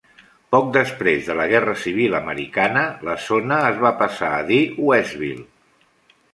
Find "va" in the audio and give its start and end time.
3.87-3.95